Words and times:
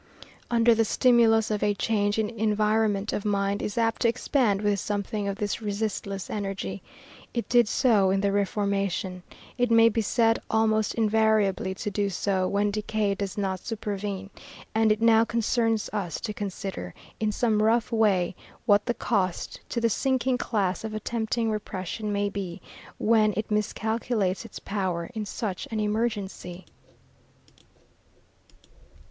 Under 0.49 0.73
the 0.73 0.83
stimulus 0.83 1.51
of 1.51 1.61
a 1.61 1.75
change 1.75 2.17
in 2.17 2.27
environment 2.31 3.13
of 3.13 3.23
mind 3.23 3.61
is 3.61 3.77
apt 3.77 4.01
to 4.01 4.07
expand 4.07 4.63
with 4.63 4.79
something 4.79 5.27
of 5.27 5.35
this 5.35 5.61
resistless 5.61 6.27
energy. 6.27 6.81
It 7.35 7.47
did 7.47 7.67
so 7.67 8.09
in 8.09 8.21
the 8.21 8.31
Reformation. 8.31 9.21
It 9.59 9.69
may 9.69 9.89
be 9.89 10.01
said 10.01 10.39
almost 10.49 10.95
invariably 10.95 11.75
to 11.75 11.91
do 11.91 12.09
so, 12.09 12.47
when 12.47 12.71
decay 12.71 13.13
does 13.13 13.37
not 13.37 13.59
supervene, 13.59 14.31
and 14.73 14.91
it 14.91 15.03
now 15.03 15.23
concerns 15.23 15.87
us 15.93 16.19
to 16.21 16.33
consider, 16.33 16.95
in 17.19 17.31
some 17.31 17.61
rough 17.61 17.91
way, 17.91 18.35
what 18.65 18.87
the 18.87 18.95
cost 18.95 19.59
to 19.69 19.79
the 19.79 19.87
sinking 19.87 20.39
class 20.39 20.83
of 20.83 20.95
attempting 20.95 21.51
repression 21.51 22.11
may 22.11 22.27
be, 22.27 22.59
when 22.97 23.35
it 23.37 23.51
miscalculates 23.51 24.45
its 24.45 24.57
power 24.57 25.11
in 25.13 25.27
such 25.27 25.67
an 25.69 25.79
emergency. 25.79 26.65